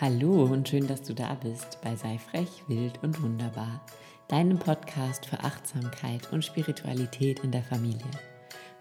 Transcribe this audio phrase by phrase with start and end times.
[0.00, 3.80] Hallo und schön, dass du da bist bei Sei frech, wild und wunderbar,
[4.26, 8.10] deinem Podcast für Achtsamkeit und Spiritualität in der Familie.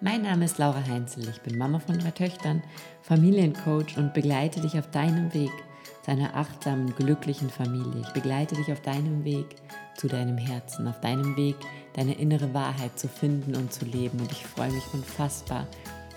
[0.01, 2.63] Mein Name ist Laura Heinzel, ich bin Mama von drei Töchtern,
[3.03, 5.51] Familiencoach und begleite dich auf deinem Weg
[6.03, 8.01] zu einer achtsamen, glücklichen Familie.
[8.01, 9.57] Ich begleite dich auf deinem Weg
[9.95, 11.57] zu deinem Herzen, auf deinem Weg,
[11.93, 14.19] deine innere Wahrheit zu finden und zu leben.
[14.19, 15.67] Und ich freue mich unfassbar,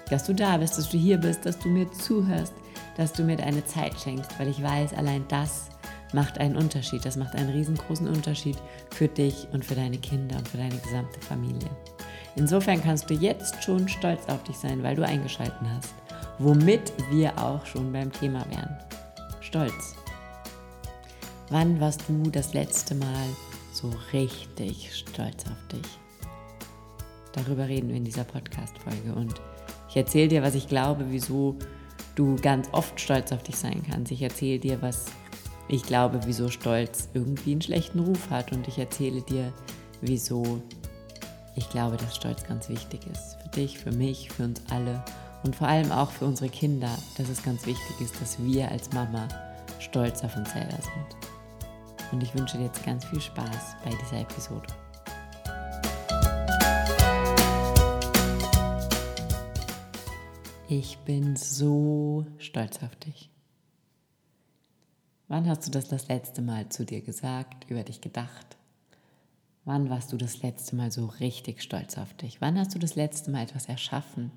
[0.09, 2.55] dass du da bist, dass du hier bist, dass du mir zuhörst
[2.97, 5.69] dass du mir deine Zeit schenkst, weil ich weiß, allein das
[6.13, 7.05] macht einen Unterschied.
[7.05, 8.57] Das macht einen riesengroßen Unterschied
[8.91, 11.71] für dich und für deine Kinder und für deine gesamte Familie.
[12.37, 15.95] Insofern kannst du jetzt schon stolz auf dich sein, weil du eingeschalten hast.
[16.39, 18.77] Womit wir auch schon beim Thema wären.
[19.41, 19.95] Stolz.
[21.49, 23.27] Wann warst du das letzte Mal
[23.73, 25.99] so richtig stolz auf dich?
[27.33, 29.35] Darüber reden wir in dieser Podcast-Folge und
[29.89, 31.57] ich erzähle dir, was ich glaube, wieso
[32.17, 34.11] du ganz oft stolz auf dich sein kannst.
[34.11, 35.07] Ich erzähle dir, was
[35.69, 39.53] ich glaube, wieso Stolz irgendwie einen schlechten Ruf hat und ich erzähle dir,
[40.01, 40.61] wieso
[41.57, 43.37] ich glaube, dass Stolz ganz wichtig ist.
[43.43, 45.05] Für dich, für mich, für uns alle
[45.43, 48.93] und vor allem auch für unsere Kinder, dass es ganz wichtig ist, dass wir als
[48.93, 49.29] Mama
[49.79, 52.13] stolz auf uns selber sind.
[52.13, 54.86] Und ich wünsche dir jetzt ganz viel Spaß bei dieser Episode.
[60.69, 63.31] Ich bin so stolz auf dich.
[65.29, 68.57] Wann hast du das das letzte Mal zu dir gesagt, über dich gedacht?
[69.65, 72.41] Wann warst du das letzte Mal so richtig stolz auf dich?
[72.41, 74.33] Wann hast du das letzte Mal etwas erschaffen,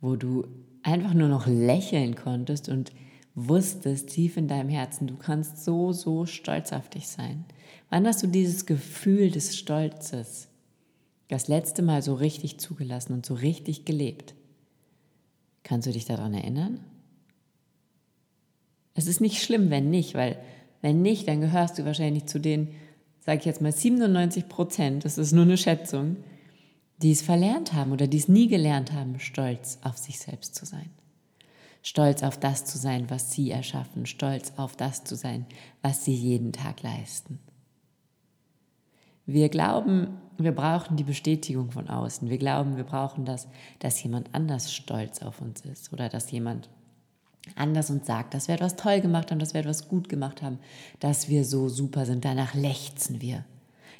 [0.00, 0.48] wo du
[0.82, 2.90] einfach nur noch lächeln konntest und
[3.36, 7.44] wusstest tief in deinem Herzen, du kannst so, so stolz auf dich sein?
[7.88, 10.48] Wann hast du dieses Gefühl des Stolzes
[11.28, 14.34] das letzte Mal so richtig zugelassen und so richtig gelebt?
[15.70, 16.80] Kannst du dich daran erinnern?
[18.94, 20.36] Es ist nicht schlimm, wenn nicht, weil
[20.82, 22.74] wenn nicht, dann gehörst du wahrscheinlich zu den,
[23.20, 26.16] sage ich jetzt mal, 97 Prozent, das ist nur eine Schätzung,
[27.00, 30.66] die es verlernt haben oder die es nie gelernt haben, stolz auf sich selbst zu
[30.66, 30.90] sein.
[31.82, 35.46] Stolz auf das zu sein, was sie erschaffen, stolz auf das zu sein,
[35.82, 37.38] was sie jeden Tag leisten.
[39.32, 42.28] Wir glauben, wir brauchen die Bestätigung von außen.
[42.28, 43.46] Wir glauben, wir brauchen das,
[43.78, 46.68] dass jemand anders stolz auf uns ist oder dass jemand
[47.54, 50.58] anders uns sagt, dass wir etwas toll gemacht haben, dass wir etwas gut gemacht haben,
[50.98, 52.24] dass wir so super sind.
[52.24, 53.44] Danach lechzen wir.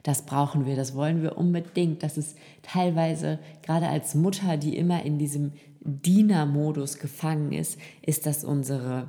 [0.03, 2.03] Das brauchen wir, das wollen wir unbedingt.
[2.03, 5.53] Das ist teilweise, gerade als Mutter, die immer in diesem
[5.83, 9.09] Dienermodus gefangen ist, ist das unsere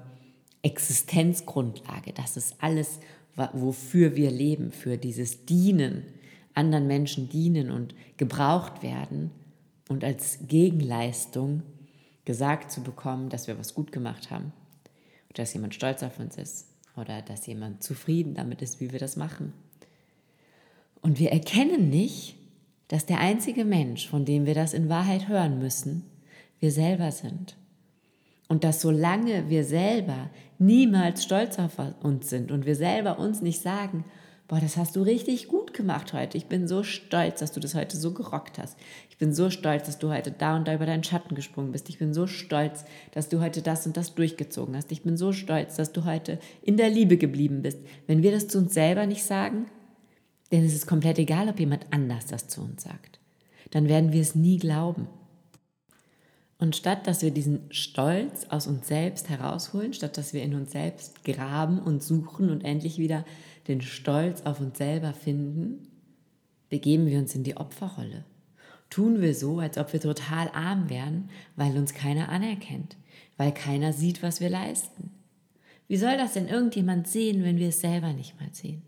[0.61, 2.13] Existenzgrundlage.
[2.13, 2.99] Das ist alles,
[3.35, 6.03] wofür wir leben, für dieses Dienen,
[6.53, 9.31] anderen Menschen dienen und gebraucht werden
[9.89, 11.63] und als Gegenleistung
[12.25, 14.51] gesagt zu bekommen, dass wir was gut gemacht haben,
[15.33, 19.15] dass jemand stolz auf uns ist oder dass jemand zufrieden damit ist, wie wir das
[19.15, 19.53] machen.
[21.01, 22.35] Und wir erkennen nicht,
[22.89, 26.03] dass der einzige Mensch, von dem wir das in Wahrheit hören müssen,
[26.59, 27.55] wir selber sind.
[28.51, 30.29] Und dass solange wir selber
[30.59, 34.03] niemals stolz auf uns sind und wir selber uns nicht sagen,
[34.49, 36.37] boah, das hast du richtig gut gemacht heute.
[36.37, 38.77] Ich bin so stolz, dass du das heute so gerockt hast.
[39.09, 41.87] Ich bin so stolz, dass du heute da und da über deinen Schatten gesprungen bist.
[41.87, 44.91] Ich bin so stolz, dass du heute das und das durchgezogen hast.
[44.91, 47.79] Ich bin so stolz, dass du heute in der Liebe geblieben bist.
[48.05, 49.67] Wenn wir das zu uns selber nicht sagen,
[50.49, 53.21] dann ist es komplett egal, ob jemand anders das zu uns sagt.
[53.69, 55.07] Dann werden wir es nie glauben.
[56.61, 60.71] Und statt dass wir diesen Stolz aus uns selbst herausholen, statt dass wir in uns
[60.71, 63.25] selbst graben und suchen und endlich wieder
[63.67, 65.87] den Stolz auf uns selber finden,
[66.69, 68.25] begeben wir uns in die Opferrolle.
[68.91, 72.95] Tun wir so, als ob wir total arm wären, weil uns keiner anerkennt,
[73.37, 75.09] weil keiner sieht, was wir leisten.
[75.87, 78.83] Wie soll das denn irgendjemand sehen, wenn wir es selber nicht mal sehen?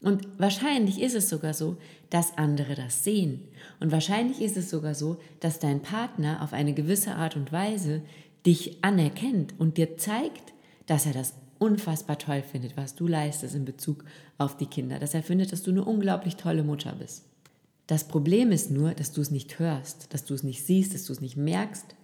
[0.00, 1.78] Und wahrscheinlich ist es sogar so,
[2.10, 3.48] dass andere das sehen.
[3.80, 8.02] Und wahrscheinlich ist es sogar so, dass dein Partner auf eine gewisse Art und Weise
[8.44, 10.52] dich anerkennt und dir zeigt,
[10.86, 14.04] dass er das unfassbar toll findet, was du leistest in Bezug
[14.38, 17.24] auf die Kinder, dass er findet, dass du eine unglaublich tolle Mutter bist.
[17.86, 21.04] Das Problem ist nur, dass du es nicht hörst, dass du es nicht siehst, dass
[21.04, 21.94] du es nicht merkst,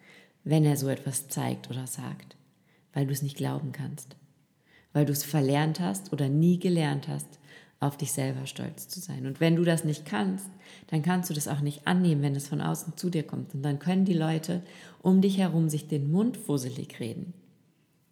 [0.45, 2.37] wenn er so etwas zeigt oder sagt,
[2.93, 4.17] weil du es nicht glauben kannst,
[4.93, 7.39] weil du es verlernt hast oder nie gelernt hast,
[7.83, 9.27] auf dich selber stolz zu sein.
[9.27, 10.49] Und wenn du das nicht kannst,
[10.89, 13.55] dann kannst du das auch nicht annehmen, wenn es von außen zu dir kommt.
[13.55, 14.63] Und dann können die Leute
[15.03, 17.35] um dich herum sich den Mund fusselig reden.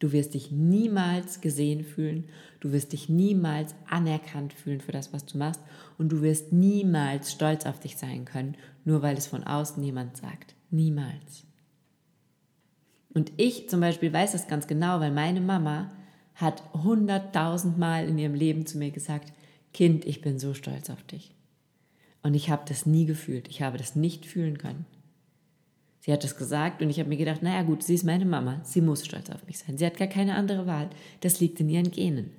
[0.01, 2.25] Du wirst dich niemals gesehen fühlen,
[2.59, 5.61] du wirst dich niemals anerkannt fühlen für das, was du machst
[5.99, 10.17] und du wirst niemals stolz auf dich sein können, nur weil es von außen jemand
[10.17, 10.55] sagt.
[10.71, 11.45] Niemals.
[13.13, 15.91] Und ich zum Beispiel weiß das ganz genau, weil meine Mama
[16.35, 19.33] hat hunderttausendmal in ihrem Leben zu mir gesagt,
[19.73, 21.35] Kind, ich bin so stolz auf dich.
[22.23, 23.49] Und ich habe das nie gefühlt.
[23.49, 24.85] Ich habe das nicht fühlen können.
[26.01, 28.61] Sie hat das gesagt und ich habe mir gedacht, naja gut, sie ist meine Mama,
[28.65, 29.77] sie muss stolz auf mich sein.
[29.77, 30.89] Sie hat gar keine andere Wahl.
[31.21, 32.31] Das liegt in ihren Genen.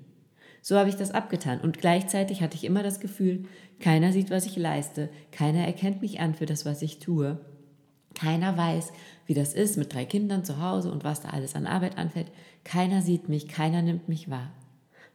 [0.64, 1.62] So habe ich das abgetan.
[1.62, 3.46] Und gleichzeitig hatte ich immer das Gefühl,
[3.80, 7.40] keiner sieht, was ich leiste, keiner erkennt mich an für das, was ich tue.
[8.16, 8.92] Keiner weiß,
[9.26, 12.32] wie das ist mit drei Kindern zu Hause und was da alles an Arbeit anfällt.
[12.64, 14.52] Keiner sieht mich, keiner nimmt mich wahr,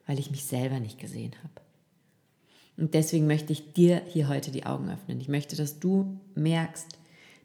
[0.07, 1.66] weil ich mich selber nicht gesehen habe.
[2.77, 5.21] Und deswegen möchte ich dir hier heute die Augen öffnen.
[5.21, 6.99] Ich möchte, dass du merkst,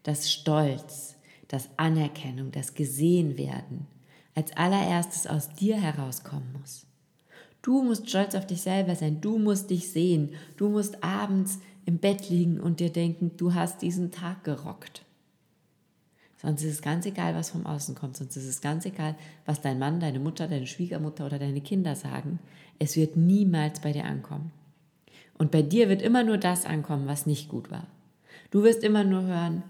[0.04, 1.16] dass Stolz,
[1.48, 3.88] dass Anerkennung, das Gesehenwerden
[4.36, 6.86] als allererstes aus dir herauskommen muss.
[7.62, 11.98] Du musst stolz auf dich selber sein, du musst dich sehen, du musst abends im
[11.98, 15.04] Bett liegen und dir denken, du hast diesen Tag gerockt.
[16.42, 19.62] Sonst ist es ganz egal, was vom Außen kommt, sonst ist es ganz egal, was
[19.62, 22.40] dein Mann, deine Mutter, deine Schwiegermutter oder deine Kinder sagen.
[22.80, 24.52] Es wird niemals bei dir ankommen.
[25.42, 27.88] Und bei dir wird immer nur das ankommen, was nicht gut war.
[28.52, 29.64] Du wirst immer nur hören,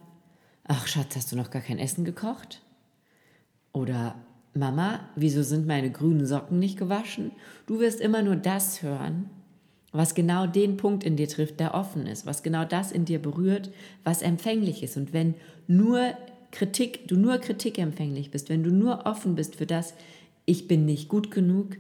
[0.66, 2.62] ach Schatz, hast du noch gar kein Essen gekocht?
[3.72, 4.16] Oder
[4.54, 7.32] Mama, wieso sind meine grünen Socken nicht gewaschen?
[7.68, 9.30] Du wirst immer nur das hören,
[9.94, 13.22] was genau den Punkt in dir trifft, der offen ist, was genau das in dir
[13.22, 13.72] berührt,
[14.04, 14.98] was empfänglich ist.
[14.98, 15.36] Und wenn
[15.68, 16.02] nur
[16.52, 19.94] Kritik, du nur kritikempfänglich bist, wenn du nur offen bist für das,
[20.44, 21.78] ich bin nicht gut genug,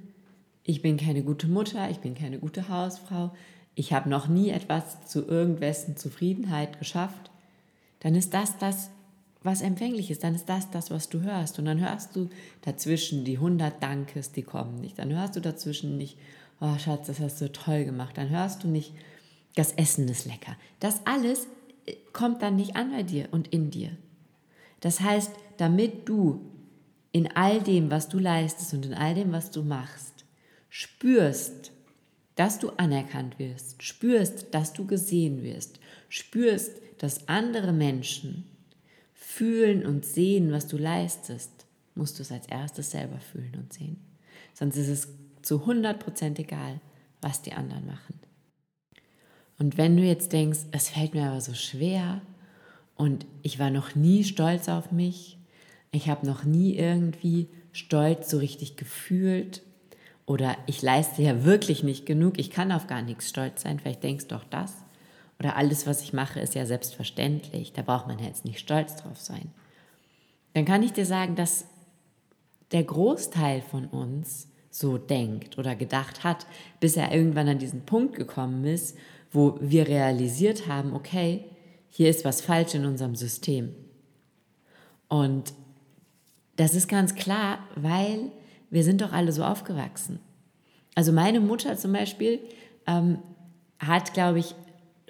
[0.63, 3.31] ich bin keine gute Mutter, ich bin keine gute Hausfrau,
[3.81, 7.31] ich habe noch nie etwas zu irgendwessen Zufriedenheit geschafft,
[8.01, 8.91] dann ist das das,
[9.41, 11.57] was empfänglich ist, dann ist das das, was du hörst.
[11.57, 12.29] Und dann hörst du
[12.61, 14.99] dazwischen die 100 Dankes, die kommen nicht.
[14.99, 16.19] Dann hörst du dazwischen nicht,
[16.59, 18.19] oh Schatz, das hast du toll gemacht.
[18.19, 18.93] Dann hörst du nicht,
[19.55, 20.55] das Essen ist lecker.
[20.79, 21.47] Das alles
[21.87, 23.97] äh, kommt dann nicht an bei dir und in dir.
[24.79, 26.39] Das heißt, damit du
[27.11, 30.23] in all dem, was du leistest und in all dem, was du machst,
[30.69, 31.70] spürst,
[32.41, 35.79] dass du anerkannt wirst, spürst, dass du gesehen wirst,
[36.09, 38.45] spürst, dass andere Menschen
[39.13, 41.51] fühlen und sehen, was du leistest,
[41.93, 43.97] musst du es als erstes selber fühlen und sehen.
[44.55, 45.07] Sonst ist es
[45.43, 46.81] zu 100% egal,
[47.21, 48.19] was die anderen machen.
[49.59, 52.23] Und wenn du jetzt denkst, es fällt mir aber so schwer
[52.95, 55.37] und ich war noch nie stolz auf mich,
[55.91, 59.61] ich habe noch nie irgendwie Stolz so richtig gefühlt
[60.31, 64.01] oder ich leiste ja wirklich nicht genug, ich kann auf gar nichts stolz sein, vielleicht
[64.01, 64.73] denkst du auch das,
[65.39, 69.19] oder alles, was ich mache, ist ja selbstverständlich, da braucht man jetzt nicht stolz drauf
[69.19, 69.51] sein,
[70.53, 71.65] dann kann ich dir sagen, dass
[72.71, 76.45] der Großteil von uns so denkt oder gedacht hat,
[76.79, 78.97] bis er irgendwann an diesen Punkt gekommen ist,
[79.33, 81.43] wo wir realisiert haben, okay,
[81.89, 83.75] hier ist was falsch in unserem System.
[85.09, 85.51] Und
[86.55, 88.31] das ist ganz klar, weil
[88.71, 90.19] wir sind doch alle so aufgewachsen.
[90.95, 92.39] Also meine Mutter zum Beispiel
[92.87, 93.19] ähm,
[93.79, 94.55] hat, glaube ich,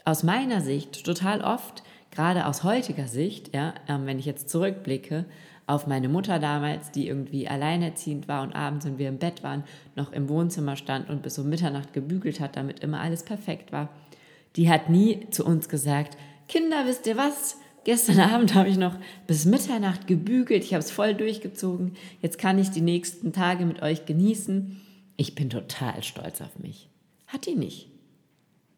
[0.03, 5.25] aus meiner Sicht total oft, gerade aus heutiger Sicht, ja, ähm, wenn ich jetzt zurückblicke,
[5.67, 9.63] auf meine Mutter damals, die irgendwie alleinerziehend war und abends, wenn wir im Bett waren,
[9.95, 13.89] noch im Wohnzimmer stand und bis um Mitternacht gebügelt hat, damit immer alles perfekt war.
[14.57, 16.17] Die hat nie zu uns gesagt,
[16.49, 17.57] Kinder, wisst ihr was?
[17.83, 18.95] Gestern Abend habe ich noch
[19.27, 23.81] bis Mitternacht gebügelt, ich habe es voll durchgezogen, jetzt kann ich die nächsten Tage mit
[23.81, 24.79] euch genießen.
[25.17, 26.89] Ich bin total stolz auf mich.
[27.27, 27.87] Hat die nicht.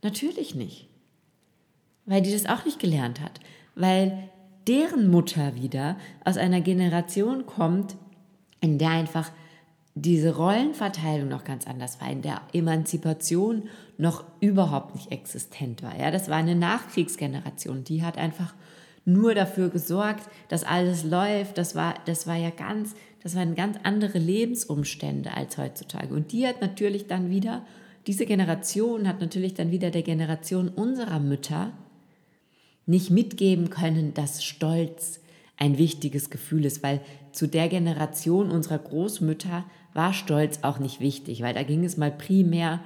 [0.01, 0.87] Natürlich nicht
[2.05, 3.39] weil die das auch nicht gelernt hat,
[3.75, 4.29] weil
[4.67, 7.95] deren Mutter wieder aus einer Generation kommt,
[8.61, 9.31] in der einfach
[9.95, 15.97] diese Rollenverteilung noch ganz anders war, in der Emanzipation noch überhaupt nicht existent war.
[15.99, 18.55] Ja, das war eine Nachkriegsgeneration, die hat einfach
[19.05, 21.57] nur dafür gesorgt, dass alles läuft.
[21.57, 26.13] Das war, das war ja ganz, das waren ganz andere Lebensumstände als heutzutage.
[26.13, 27.65] Und die hat natürlich dann wieder,
[28.07, 31.71] diese Generation hat natürlich dann wieder der Generation unserer Mütter
[32.85, 35.21] nicht mitgeben können, dass Stolz
[35.57, 36.99] ein wichtiges Gefühl ist, weil
[37.31, 42.11] zu der Generation unserer Großmütter war Stolz auch nicht wichtig, weil da ging es mal
[42.11, 42.81] primär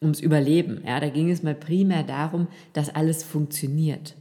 [0.00, 0.82] ums Überleben.
[0.86, 4.14] Ja, da ging es mal primär darum, dass alles funktioniert.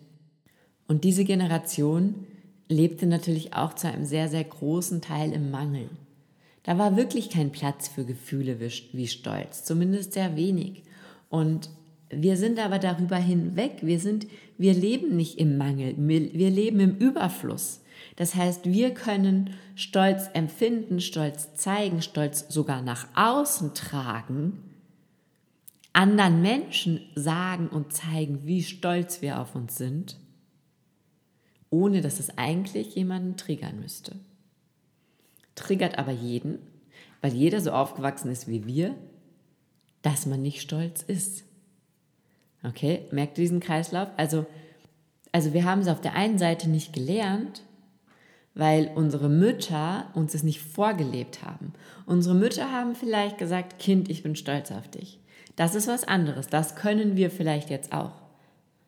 [0.87, 2.25] Und diese Generation
[2.67, 5.89] lebte natürlich auch zu einem sehr, sehr großen Teil im Mangel.
[6.63, 10.83] Da war wirklich kein Platz für Gefühle wie Stolz, zumindest sehr wenig.
[11.29, 11.69] Und
[12.09, 13.79] wir sind aber darüber hinweg.
[13.81, 14.27] Wir sind,
[14.57, 15.95] wir leben nicht im Mangel.
[15.97, 17.81] Wir leben im Überfluss.
[18.15, 24.63] Das heißt, wir können Stolz empfinden, Stolz zeigen, Stolz sogar nach außen tragen,
[25.93, 30.17] anderen Menschen sagen und zeigen, wie stolz wir auf uns sind,
[31.69, 34.15] ohne dass es eigentlich jemanden triggern müsste.
[35.55, 36.59] Triggert aber jeden,
[37.21, 38.95] weil jeder so aufgewachsen ist wie wir,
[40.01, 41.43] dass man nicht stolz ist.
[42.63, 44.09] Okay, merkt ihr diesen Kreislauf?
[44.17, 44.45] Also,
[45.31, 47.63] also wir haben es auf der einen Seite nicht gelernt,
[48.53, 51.73] weil unsere Mütter uns es nicht vorgelebt haben.
[52.05, 55.19] Unsere Mütter haben vielleicht gesagt, Kind, ich bin stolz auf dich.
[55.55, 56.47] Das ist was anderes.
[56.47, 58.13] Das können wir vielleicht jetzt auch.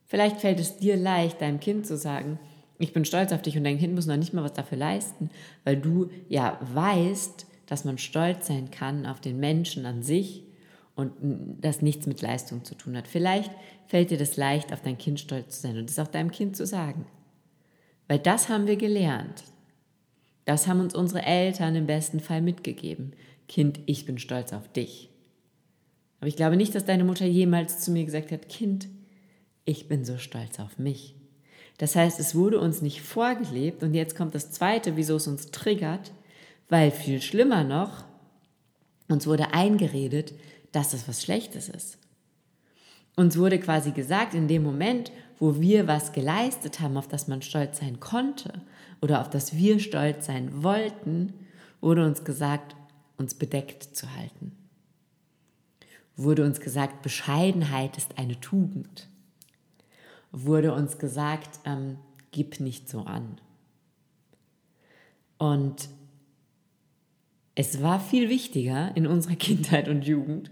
[0.05, 2.39] Vielleicht fällt es dir leicht, deinem Kind zu sagen,
[2.79, 5.29] ich bin stolz auf dich und dein Kind muss noch nicht mal was dafür leisten,
[5.63, 10.43] weil du ja weißt, dass man stolz sein kann auf den Menschen an sich
[10.95, 11.13] und
[11.61, 13.07] das nichts mit Leistung zu tun hat.
[13.07, 13.51] Vielleicht
[13.87, 16.55] fällt dir das leicht, auf dein Kind stolz zu sein und es auch deinem Kind
[16.55, 17.05] zu sagen.
[18.07, 19.43] Weil das haben wir gelernt.
[20.45, 23.13] Das haben uns unsere Eltern im besten Fall mitgegeben.
[23.47, 25.09] Kind, ich bin stolz auf dich.
[26.19, 28.87] Aber ich glaube nicht, dass deine Mutter jemals zu mir gesagt hat, Kind,
[29.65, 31.16] ich bin so stolz auf mich.
[31.77, 35.51] Das heißt, es wurde uns nicht vorgelebt und jetzt kommt das Zweite, wieso es uns
[35.51, 36.11] triggert,
[36.69, 38.03] weil viel schlimmer noch,
[39.07, 40.33] uns wurde eingeredet,
[40.71, 41.97] dass das was Schlechtes ist.
[43.15, 47.41] Uns wurde quasi gesagt, in dem Moment, wo wir was geleistet haben, auf das man
[47.41, 48.61] stolz sein konnte
[49.01, 51.33] oder auf das wir stolz sein wollten,
[51.79, 52.75] wurde uns gesagt,
[53.17, 54.51] uns bedeckt zu halten.
[56.15, 59.07] Wurde uns gesagt, Bescheidenheit ist eine Tugend.
[60.45, 61.97] Wurde uns gesagt, ähm,
[62.31, 63.39] gib nicht so an.
[65.37, 65.89] Und
[67.55, 70.51] es war viel wichtiger in unserer Kindheit und Jugend,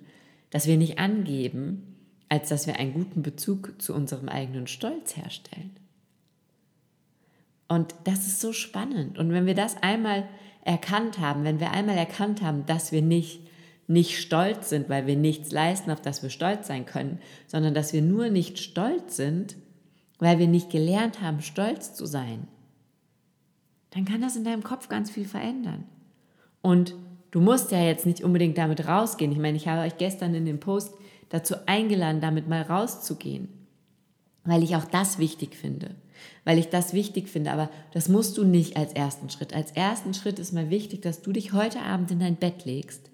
[0.49, 1.95] dass wir nicht angeben,
[2.29, 5.75] als dass wir einen guten Bezug zu unserem eigenen Stolz herstellen.
[7.67, 9.17] Und das ist so spannend.
[9.19, 10.27] Und wenn wir das einmal
[10.63, 13.41] erkannt haben, wenn wir einmal erkannt haben, dass wir nicht,
[13.87, 17.93] nicht stolz sind, weil wir nichts leisten, auf das wir stolz sein können, sondern dass
[17.93, 19.55] wir nur nicht stolz sind,
[20.19, 22.47] weil wir nicht gelernt haben, stolz zu sein,
[23.91, 25.85] dann kann das in deinem Kopf ganz viel verändern.
[26.61, 26.95] Und
[27.31, 29.31] du musst ja jetzt nicht unbedingt damit rausgehen.
[29.31, 30.93] Ich meine, ich habe euch gestern in dem Post
[31.29, 33.49] dazu eingeladen, damit mal rauszugehen,
[34.43, 35.95] weil ich auch das wichtig finde
[36.43, 37.51] weil ich das wichtig finde.
[37.51, 39.53] Aber das musst du nicht als ersten Schritt.
[39.53, 43.09] Als ersten Schritt ist mal wichtig, dass du dich heute Abend in dein Bett legst,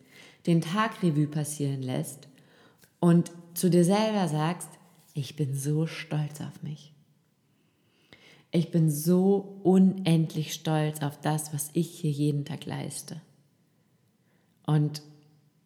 [0.47, 2.27] den Tag Revue passieren lässt
[2.99, 4.69] und zu dir selber sagst,
[5.13, 6.93] ich bin so stolz auf mich.
[8.51, 13.21] Ich bin so unendlich stolz auf das, was ich hier jeden Tag leiste.
[14.65, 15.01] Und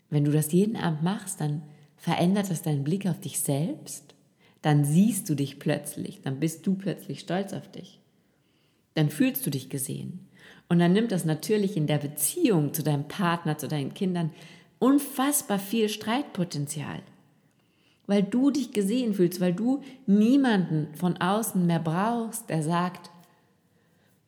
[0.09, 1.63] wenn du das jeden Abend machst, dann
[1.97, 4.15] verändert das deinen Blick auf dich selbst
[4.65, 7.99] dann siehst du dich plötzlich, dann bist du plötzlich stolz auf dich.
[8.95, 10.27] Dann fühlst du dich gesehen.
[10.69, 14.31] Und dann nimmt das natürlich in der Beziehung zu deinem Partner, zu deinen Kindern
[14.79, 17.03] unfassbar viel Streitpotenzial.
[18.07, 23.09] Weil du dich gesehen fühlst, weil du niemanden von außen mehr brauchst, der sagt,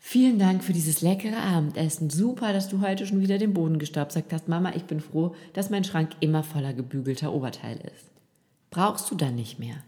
[0.10, 2.10] Vielen Dank für dieses leckere Abendessen.
[2.10, 4.48] Super, dass du heute schon wieder den Boden gestaubsagt hast.
[4.48, 8.06] Mama, ich bin froh, dass mein Schrank immer voller gebügelter Oberteile ist.
[8.70, 9.84] Brauchst du dann nicht mehr.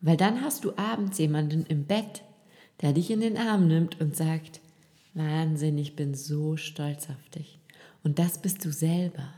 [0.00, 2.22] Weil dann hast du abends jemanden im Bett,
[2.82, 4.60] der dich in den Arm nimmt und sagt,
[5.14, 7.58] Wahnsinn, ich bin so stolz auf dich.
[8.04, 9.34] Und das bist du selber.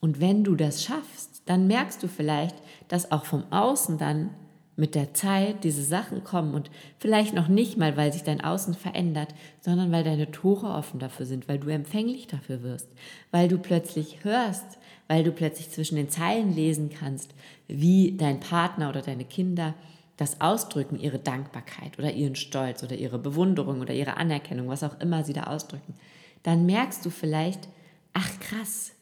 [0.00, 2.56] Und wenn du das schaffst, dann merkst du vielleicht,
[2.88, 4.30] dass auch vom Außen dann
[4.76, 8.74] mit der Zeit diese Sachen kommen und vielleicht noch nicht mal, weil sich dein Außen
[8.74, 12.88] verändert, sondern weil deine Tore offen dafür sind, weil du empfänglich dafür wirst,
[13.30, 17.34] weil du plötzlich hörst, weil du plötzlich zwischen den Zeilen lesen kannst,
[17.68, 19.74] wie dein Partner oder deine Kinder
[20.18, 24.98] das ausdrücken, ihre Dankbarkeit oder ihren Stolz oder ihre Bewunderung oder ihre Anerkennung, was auch
[25.00, 25.94] immer sie da ausdrücken,
[26.42, 27.68] dann merkst du vielleicht,
[28.12, 28.92] ach krass,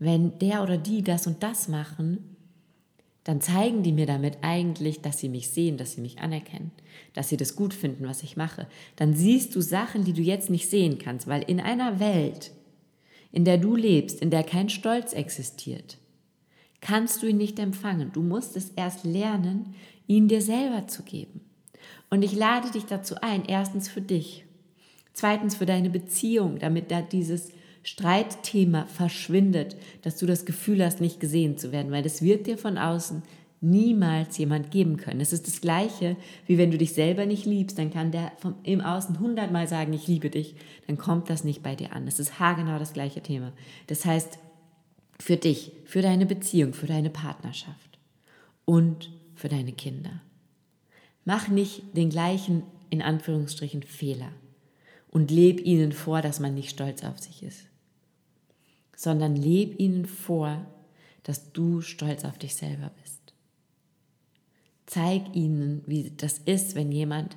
[0.00, 2.36] wenn der oder die das und das machen,
[3.22, 6.72] dann zeigen die mir damit eigentlich, dass sie mich sehen, dass sie mich anerkennen,
[7.12, 8.66] dass sie das gut finden, was ich mache.
[8.96, 12.50] Dann siehst du Sachen, die du jetzt nicht sehen kannst, weil in einer Welt,
[13.30, 15.98] in der du lebst, in der kein Stolz existiert,
[16.80, 18.10] kannst du ihn nicht empfangen.
[18.12, 19.74] Du musst es erst lernen,
[20.06, 21.42] ihn dir selber zu geben.
[22.08, 24.44] Und ich lade dich dazu ein, erstens für dich,
[25.12, 27.50] zweitens für deine Beziehung, damit da dieses
[27.82, 32.58] Streitthema verschwindet, dass du das Gefühl hast, nicht gesehen zu werden, weil das wird dir
[32.58, 33.22] von außen
[33.62, 35.20] niemals jemand geben können.
[35.20, 38.54] Es ist das Gleiche, wie wenn du dich selber nicht liebst, dann kann der vom,
[38.62, 40.54] im Außen hundertmal sagen, ich liebe dich,
[40.86, 42.06] dann kommt das nicht bei dir an.
[42.06, 43.52] Es ist haargenau das gleiche Thema.
[43.86, 44.38] Das heißt,
[45.18, 47.98] für dich, für deine Beziehung, für deine Partnerschaft
[48.64, 50.22] und für deine Kinder.
[51.26, 54.32] Mach nicht den gleichen, in Anführungsstrichen, Fehler
[55.08, 57.66] und leb ihnen vor, dass man nicht stolz auf sich ist,
[59.00, 60.66] sondern leb ihnen vor,
[61.22, 63.20] dass du stolz auf dich selber bist.
[64.86, 67.36] Zeig ihnen, wie das ist, wenn jemand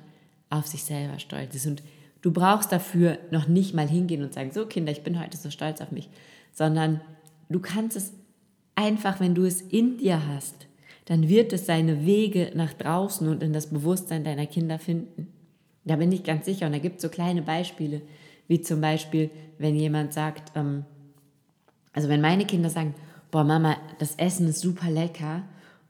[0.50, 1.66] auf sich selber stolz ist.
[1.66, 1.82] Und
[2.24, 5.50] Du brauchst dafür noch nicht mal hingehen und sagen, so Kinder, ich bin heute so
[5.50, 6.08] stolz auf mich,
[6.54, 7.02] sondern
[7.50, 8.14] du kannst es
[8.74, 10.66] einfach, wenn du es in dir hast,
[11.04, 15.34] dann wird es seine Wege nach draußen und in das Bewusstsein deiner Kinder finden.
[15.84, 16.64] Da bin ich ganz sicher.
[16.64, 18.00] Und da gibt es so kleine Beispiele,
[18.48, 19.28] wie zum Beispiel,
[19.58, 20.86] wenn jemand sagt, ähm,
[21.94, 22.94] also wenn meine Kinder sagen,
[23.30, 25.42] boah Mama, das Essen ist super lecker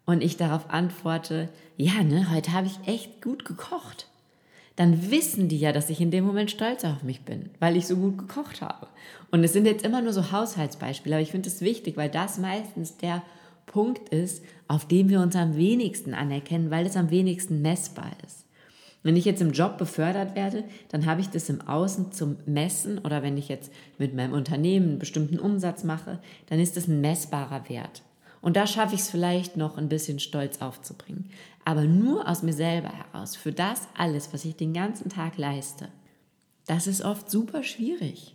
[0.07, 4.07] und ich darauf antworte, ja, ne, heute habe ich echt gut gekocht
[4.77, 7.87] dann wissen die ja, dass ich in dem Moment stolz auf mich bin, weil ich
[7.87, 8.89] so gut gekocht habe.
[9.31, 12.39] Und es sind jetzt immer nur so Haushaltsbeispiele, aber ich finde es wichtig, weil das
[12.39, 13.23] meistens der
[13.67, 18.44] Punkt ist, auf dem wir uns am wenigsten anerkennen, weil es am wenigsten messbar ist.
[19.05, 22.99] Wenn ich jetzt im Job befördert werde, dann habe ich das im Außen zum Messen
[22.99, 27.03] oder wenn ich jetzt mit meinem Unternehmen einen bestimmten Umsatz mache, dann ist das ein
[27.03, 28.03] messbarer Wert.
[28.41, 31.31] Und da schaffe ich es vielleicht noch ein bisschen stolz aufzubringen.
[31.67, 35.89] Aber nur aus mir selber heraus, für das alles, was ich den ganzen Tag leiste,
[36.67, 38.35] das ist oft super schwierig.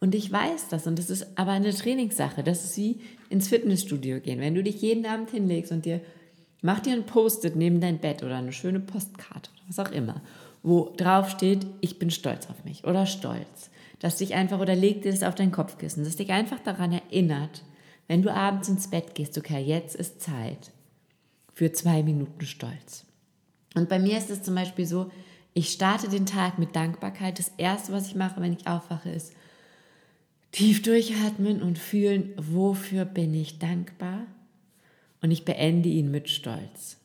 [0.00, 2.42] Und ich weiß das und das ist aber eine Trainingssache.
[2.42, 4.40] Das ist wie ins Fitnessstudio gehen.
[4.40, 6.00] Wenn du dich jeden Abend hinlegst und dir,
[6.64, 10.22] mach dir ein Post-it neben dein Bett oder eine schöne Postkarte oder was auch immer,
[10.62, 13.70] wo drauf steht, ich bin stolz auf mich oder stolz.
[14.00, 17.62] Dass dich einfach, oder leg dir das auf dein Kopfkissen, dass dich einfach daran erinnert,
[18.08, 20.72] wenn du abends ins Bett gehst, okay, jetzt ist Zeit
[21.52, 23.04] für zwei Minuten Stolz.
[23.74, 25.10] Und bei mir ist es zum Beispiel so,
[25.52, 27.38] ich starte den Tag mit Dankbarkeit.
[27.38, 29.34] Das Erste, was ich mache, wenn ich aufwache, ist
[30.50, 34.26] tief durchatmen und fühlen, wofür bin ich dankbar?
[35.24, 36.98] Und ich beende ihn mit Stolz.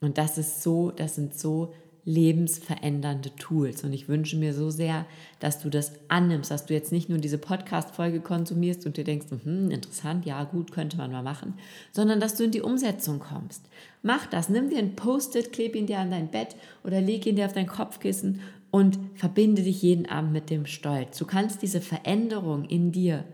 [0.00, 1.74] Und das ist so, das sind so
[2.04, 3.82] lebensverändernde Tools.
[3.82, 5.06] Und ich wünsche mir so sehr,
[5.40, 9.26] dass du das annimmst, dass du jetzt nicht nur diese Podcast-Folge konsumierst und dir denkst,
[9.42, 11.54] hm, interessant, ja, gut, könnte man mal machen,
[11.90, 13.64] sondern dass du in die Umsetzung kommst.
[14.04, 17.34] Mach das, nimm dir ein Post-it, kleb ihn dir an dein Bett oder leg ihn
[17.34, 18.40] dir auf dein Kopfkissen
[18.70, 21.18] und verbinde dich jeden Abend mit dem Stolz.
[21.18, 23.24] Du kannst diese Veränderung in dir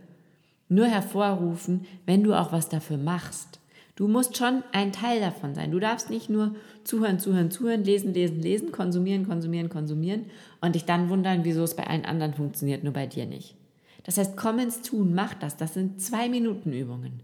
[0.71, 3.61] nur hervorrufen, wenn du auch was dafür machst.
[3.97, 5.71] Du musst schon ein Teil davon sein.
[5.71, 6.55] Du darfst nicht nur
[6.85, 10.27] zuhören, zuhören, zuhören, lesen, lesen, lesen, konsumieren, konsumieren, konsumieren
[10.61, 13.57] und dich dann wundern, wieso es bei allen anderen funktioniert, nur bei dir nicht.
[14.05, 15.57] Das heißt, komm ins Tun, mach das.
[15.57, 17.23] Das sind zwei Minuten Übungen.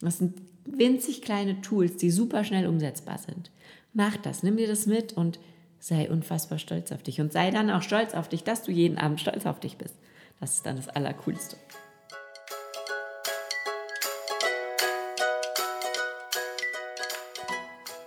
[0.00, 3.52] Das sind winzig kleine Tools, die super schnell umsetzbar sind.
[3.94, 5.38] Mach das, nimm dir das mit und
[5.78, 7.20] sei unfassbar stolz auf dich.
[7.20, 9.94] Und sei dann auch stolz auf dich, dass du jeden Abend stolz auf dich bist.
[10.40, 11.56] Das ist dann das Allercoolste.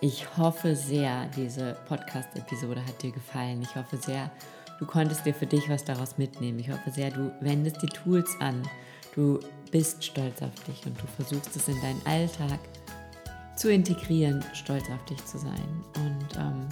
[0.08, 3.64] Ich hoffe sehr, diese Podcast-Episode hat dir gefallen.
[3.64, 4.30] Ich hoffe sehr,
[4.78, 6.60] du konntest dir für dich was daraus mitnehmen.
[6.60, 8.62] Ich hoffe sehr, du wendest die Tools an.
[9.16, 9.40] Du
[9.72, 12.60] bist stolz auf dich und du versuchst es in deinen Alltag
[13.56, 15.84] zu integrieren, stolz auf dich zu sein.
[15.96, 16.68] Und ähm,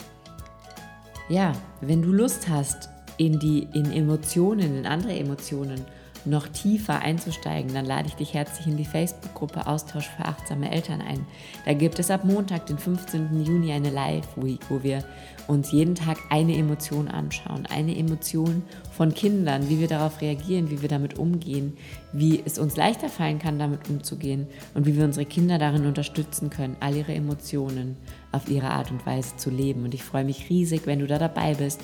[1.28, 5.84] ja, wenn du Lust hast, in die in Emotionen, in andere Emotionen
[6.26, 11.02] noch tiefer einzusteigen, dann lade ich dich herzlich in die Facebook-Gruppe Austausch für achtsame Eltern
[11.02, 11.26] ein.
[11.66, 13.44] Da gibt es ab Montag, den 15.
[13.44, 15.04] Juni, eine Live-Week, wo wir
[15.48, 17.66] uns jeden Tag eine Emotion anschauen.
[17.66, 21.78] Eine Emotion von Kindern, wie wir darauf reagieren, wie wir damit umgehen,
[22.14, 26.50] wie es uns leichter fallen kann, damit umzugehen und wie wir unsere Kinder darin unterstützen
[26.50, 27.98] können, all ihre Emotionen
[28.32, 29.84] auf ihre Art und Weise zu leben.
[29.84, 31.82] Und ich freue mich riesig, wenn du da dabei bist.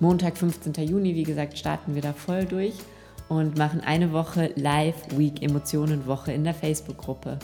[0.00, 0.74] Montag, 15.
[0.86, 2.74] Juni, wie gesagt, starten wir da voll durch
[3.28, 7.38] und machen eine Woche Live Week Emotionen Woche in der Facebook-Gruppe.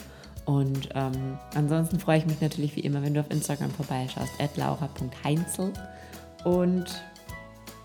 [0.45, 4.57] Und ähm, ansonsten freue ich mich natürlich wie immer, wenn du auf Instagram vorbeischaust, at
[4.57, 5.71] laura.heinzel.
[6.43, 6.85] Und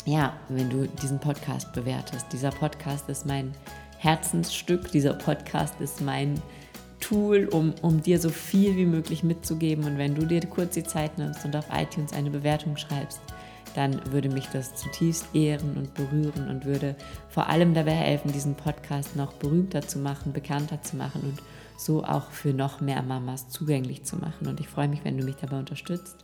[0.04, 2.26] ja, wenn du diesen Podcast bewertest.
[2.32, 3.52] Dieser Podcast ist mein
[3.98, 6.40] Herzensstück, dieser Podcast ist mein
[7.00, 9.84] Tool, um, um dir so viel wie möglich mitzugeben.
[9.84, 13.20] Und wenn du dir kurz die Zeit nimmst und auf iTunes eine Bewertung schreibst,
[13.76, 16.96] dann würde mich das zutiefst ehren und berühren und würde
[17.28, 21.42] vor allem dabei helfen, diesen Podcast noch berühmter zu machen, bekannter zu machen und
[21.78, 24.46] so auch für noch mehr Mamas zugänglich zu machen.
[24.46, 26.16] Und ich freue mich, wenn du mich dabei unterstützt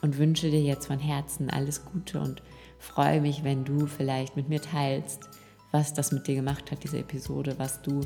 [0.00, 2.42] und wünsche dir jetzt von Herzen alles Gute und
[2.78, 5.28] freue mich, wenn du vielleicht mit mir teilst,
[5.72, 8.00] was das mit dir gemacht hat, diese Episode, was du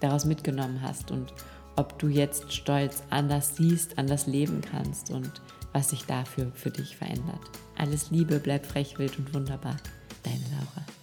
[0.00, 1.34] daraus mitgenommen hast und
[1.76, 5.30] ob du jetzt stolz anders siehst, anders leben kannst und
[5.72, 7.40] was sich dafür für dich verändert.
[7.76, 9.76] Alles Liebe, bleib frech, wild und wunderbar.
[10.22, 10.99] Deine Laura.